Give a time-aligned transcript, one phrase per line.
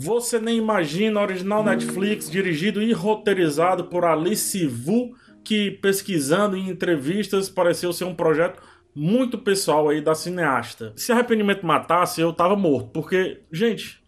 [0.00, 7.50] Você Nem Imagina, original Netflix, dirigido e roteirizado por Alice Vu, que pesquisando em entrevistas
[7.50, 8.62] pareceu ser um projeto
[8.94, 10.92] muito pessoal aí da cineasta.
[10.94, 14.00] Se arrependimento matasse, eu tava morto, porque, gente,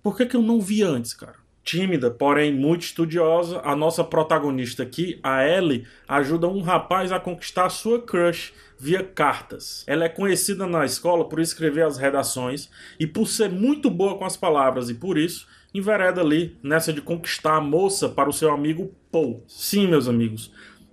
[0.00, 1.43] por que, que eu não vi antes, cara?
[1.64, 7.70] Tímida, porém muito estudiosa, a nossa protagonista aqui, a Ellie, ajuda um rapaz a conquistar
[7.70, 9.82] sua crush via cartas.
[9.86, 12.68] Ela é conhecida na escola por escrever as redações
[13.00, 17.00] e por ser muito boa com as palavras e por isso envereda ali nessa de
[17.00, 19.42] conquistar a moça para o seu amigo Paul.
[19.48, 20.52] Sim, meus amigos,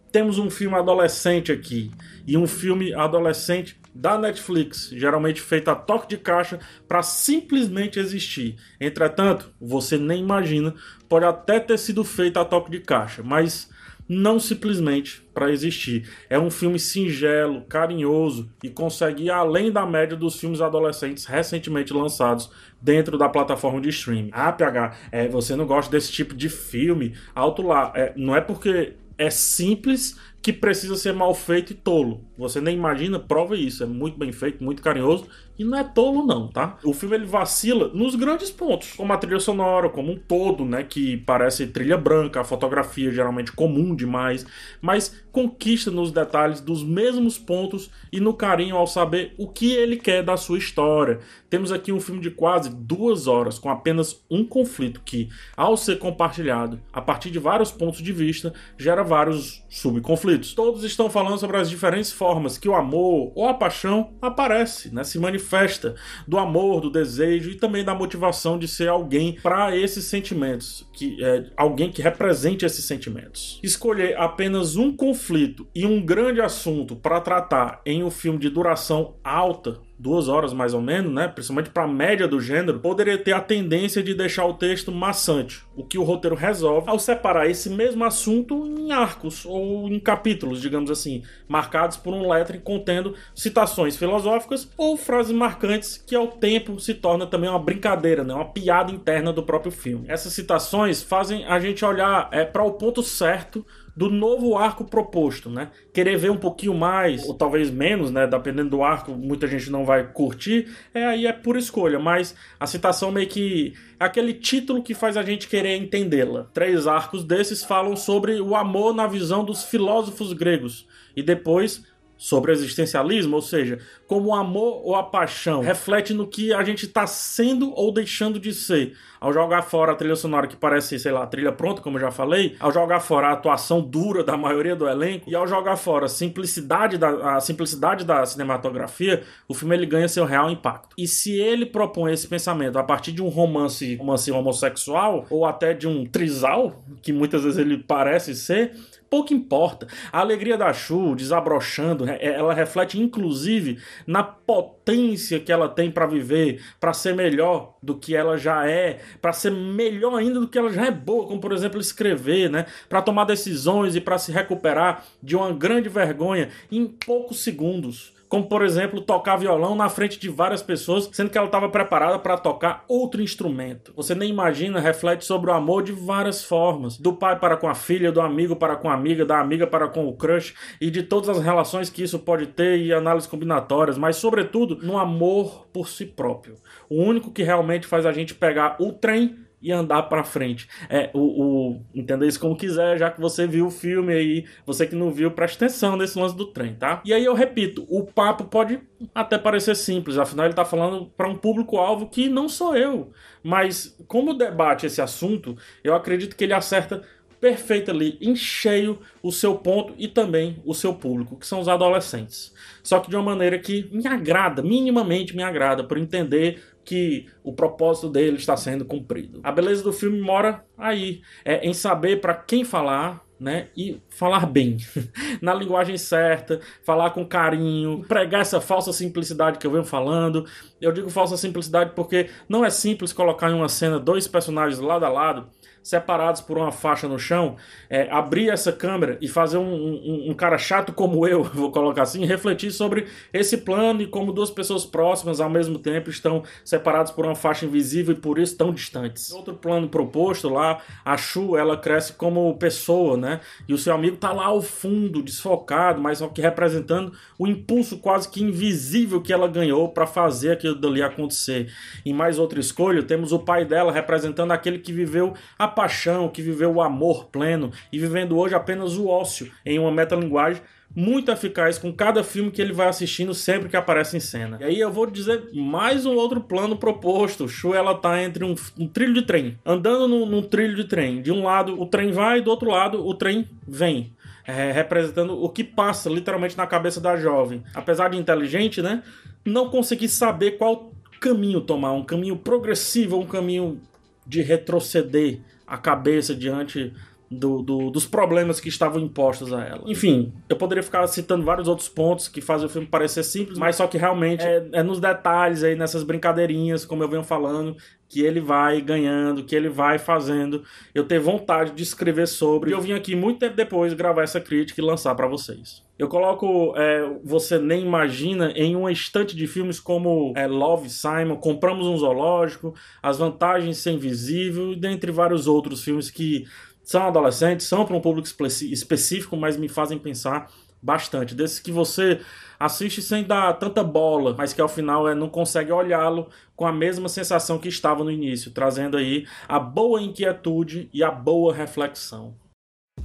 [0.10, 1.92] temos um filme adolescente aqui
[2.26, 8.56] e um filme adolescente da Netflix, geralmente feito a toque de caixa para simplesmente existir.
[8.80, 10.74] Entretanto, você nem imagina,
[11.10, 13.70] pode até ter sido feito a toque de caixa, mas
[14.08, 16.10] não simplesmente para existir.
[16.30, 21.94] É um filme singelo, carinhoso e consegue ir além da média dos filmes adolescentes recentemente
[21.94, 24.30] lançados dentro da plataforma de streaming.
[24.34, 27.16] Ah, PH, é, você não gosta desse tipo de filme?
[27.34, 27.94] Alto lá.
[27.96, 32.26] É, não é porque é simples que precisa ser mal feito e tolo.
[32.38, 33.84] Você nem imagina, prova isso.
[33.84, 35.28] É muito bem feito, muito carinhoso
[35.62, 36.78] e não é tolo não, tá?
[36.84, 40.84] O filme ele vacila nos grandes pontos, como a trilha sonora, como um todo, né,
[40.84, 44.46] que parece trilha branca, a fotografia geralmente comum demais,
[44.82, 49.98] mas conquista nos detalhes dos mesmos pontos e no carinho ao saber o que ele
[49.98, 51.20] quer da sua história.
[51.48, 56.00] Temos aqui um filme de quase duas horas com apenas um conflito que, ao ser
[56.00, 60.31] compartilhado a partir de vários pontos de vista, gera vários subconflitos.
[60.56, 65.04] Todos estão falando sobre as diferentes formas que o amor ou a paixão aparece, né,
[65.04, 65.96] se manifesta festa
[66.28, 71.24] do amor, do desejo e também da motivação de ser alguém para esses sentimentos, que
[71.24, 73.60] é, alguém que represente esses sentimentos.
[73.64, 79.16] Escolher apenas um conflito e um grande assunto para tratar em um filme de duração
[79.24, 81.28] alta duas horas mais ou menos, né?
[81.28, 85.64] Principalmente para a média do gênero, poderia ter a tendência de deixar o texto maçante,
[85.76, 90.62] o que o roteiro resolve ao separar esse mesmo assunto em arcos ou em capítulos,
[90.62, 96.80] digamos assim, marcados por um lettering contendo citações filosóficas ou frases marcantes que ao tempo
[96.80, 98.34] se torna também uma brincadeira, né?
[98.34, 100.06] Uma piada interna do próprio filme.
[100.08, 103.66] Essas citações fazem a gente olhar é, para o ponto certo
[103.96, 105.70] do novo arco proposto, né?
[105.94, 108.26] Querer ver um pouquinho mais, ou talvez menos, né?
[108.26, 112.66] Dependendo do arco, muita gente não vai curtir, é aí é por escolha, mas a
[112.66, 116.48] citação meio que é aquele título que faz a gente querer entendê-la.
[116.54, 121.84] Três arcos desses falam sobre o amor na visão dos filósofos gregos e depois
[122.22, 126.64] sobre o existencialismo, ou seja, como o amor ou a paixão reflete no que a
[126.64, 128.94] gente está sendo ou deixando de ser.
[129.20, 132.12] Ao jogar fora a trilha sonora que parece, sei lá, trilha pronta, como eu já
[132.12, 136.06] falei, ao jogar fora a atuação dura da maioria do elenco e ao jogar fora
[136.06, 140.96] a simplicidade da, a simplicidade da cinematografia, o filme ele ganha seu real impacto.
[140.96, 145.74] E se ele propõe esse pensamento a partir de um romance, romance homossexual ou até
[145.74, 148.74] de um trisal, que muitas vezes ele parece ser,
[149.12, 149.88] pouco importa.
[150.10, 153.78] A alegria da Chu desabrochando, é, ela reflete inclusive
[154.08, 159.02] na potência que ela tem para viver, para ser melhor do que ela já é,
[159.22, 162.66] para ser melhor ainda do que ela já é boa, como por exemplo escrever, né?
[162.88, 168.48] Para tomar decisões e para se recuperar de uma grande vergonha em poucos segundos como
[168.48, 172.38] por exemplo tocar violão na frente de várias pessoas, sendo que ela estava preparada para
[172.38, 173.92] tocar outro instrumento.
[173.94, 177.76] Você nem imagina, reflete sobre o amor de várias formas, do pai para com a
[177.76, 181.04] filha, do amigo para com a amiga, da amiga para com o crush e de
[181.04, 185.90] todas as relações que isso pode ter e análises combinatórias, mas sobretudo no amor por
[185.90, 186.56] si próprio.
[186.90, 190.68] O único que realmente faz a gente pegar o trem e andar para frente.
[190.90, 194.88] É, o, o, entenda isso como quiser, já que você viu o filme aí, você
[194.88, 197.02] que não viu, preste atenção nesse lance do trem, tá?
[197.06, 198.80] E aí eu repito, o papo pode
[199.14, 203.12] até parecer simples, afinal ele tá falando para um público-alvo que não sou eu.
[203.44, 207.02] Mas como debate esse assunto, eu acredito que ele acerta
[207.42, 211.68] perfeito ali, em cheio, o seu ponto e também o seu público, que são os
[211.68, 212.54] adolescentes.
[212.84, 217.54] Só que de uma maneira que me agrada, minimamente me agrada, por entender que o
[217.54, 219.40] propósito dele está sendo cumprido.
[219.44, 223.70] A beleza do filme mora aí, é em saber para quem falar, né?
[223.76, 224.78] E falar bem,
[225.42, 230.46] na linguagem certa, falar com carinho, pregar essa falsa simplicidade que eu venho falando.
[230.80, 235.04] Eu digo falsa simplicidade porque não é simples colocar em uma cena dois personagens lado
[235.06, 235.50] a lado
[235.84, 237.56] separados por uma faixa no chão,
[237.90, 242.04] é, abrir essa câmera e fazer um, um, um, cara chato como eu, vou colocar
[242.04, 247.12] assim, refletir sobre esse plano e como duas pessoas próximas ao mesmo tempo estão separadas
[247.12, 249.32] por uma faixa invisível e por isso tão distantes.
[249.32, 253.31] Outro plano proposto lá, a Shu, ela cresce como pessoa, né?
[253.32, 253.40] Né?
[253.68, 257.98] E o seu amigo tá lá ao fundo, desfocado, mas só que representando o impulso
[257.98, 261.72] quase que invisível que ela ganhou para fazer aquilo dali acontecer.
[262.06, 266.42] Em mais outra escolha, temos o pai dela representando aquele que viveu a paixão, que
[266.42, 270.62] viveu o amor pleno e vivendo hoje apenas o ócio em uma metalinguagem
[270.96, 274.58] muito eficaz com cada filme que ele vai assistindo sempre que aparece em cena.
[274.60, 277.48] E aí eu vou dizer mais um outro plano proposto.
[277.48, 281.22] Shu ela tá entre um, um trilho de trem, andando num, num, trilho de trem.
[281.22, 284.14] De um lado o trem vai, do outro lado o trem vem.
[284.46, 287.64] É, representando o que passa literalmente na cabeça da jovem.
[287.76, 289.04] Apesar de inteligente, né?
[289.46, 293.80] Não conseguir saber qual caminho tomar, um caminho progressivo, um caminho
[294.26, 296.92] de retroceder a cabeça diante
[297.32, 299.84] do, do, dos problemas que estavam impostos a ela.
[299.86, 303.78] Enfim, eu poderia ficar citando vários outros pontos que fazem o filme parecer simples, mas
[303.78, 307.78] só que realmente é, é nos detalhes aí, nessas brincadeirinhas, como eu venho falando,
[308.10, 310.64] que ele vai ganhando, que ele vai fazendo.
[310.94, 312.72] Eu ter vontade de escrever sobre.
[312.72, 315.82] E eu vim aqui muito tempo depois gravar essa crítica e lançar para vocês.
[315.98, 321.38] Eu coloco é, Você Nem Imagina em uma estante de filmes como é, Love Simon,
[321.38, 326.46] Compramos um Zoológico, As Vantagens Sem Visível, dentre vários outros filmes que
[326.84, 330.52] são adolescentes, são para um público específico, mas me fazem pensar
[330.82, 331.36] bastante.
[331.36, 332.20] Desses que você
[332.60, 336.72] assiste sem dar tanta bola, mas que ao final é, não consegue olhá-lo com a
[336.72, 342.36] mesma sensação que estava no início, trazendo aí a boa inquietude e a boa reflexão.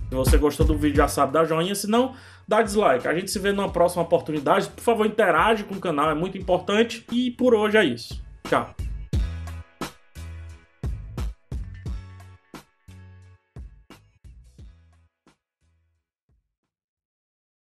[0.08, 2.14] Se você gostou do vídeo, já sabe, dá joinha, se não,
[2.46, 3.08] dá dislike.
[3.08, 4.69] A gente se vê numa próxima oportunidade.
[4.69, 7.05] Por favor, interage com o canal, é muito importante.
[7.11, 8.23] E por hoje é isso.
[8.49, 8.86] Tchau.